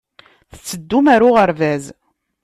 [0.51, 1.83] Tetteddum ɣer uɣerbaz.